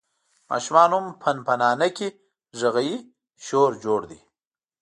[0.49, 2.07] ماشومان هم پنپنانکي
[2.59, 2.97] غږوي،
[3.45, 4.19] شور جوړ دی.